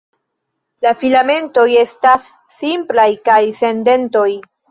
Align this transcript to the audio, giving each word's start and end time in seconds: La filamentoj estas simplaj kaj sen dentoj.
La 0.85 0.93
filamentoj 1.01 1.65
estas 1.81 2.31
simplaj 2.55 3.07
kaj 3.31 3.39
sen 3.61 3.87
dentoj. 3.91 4.27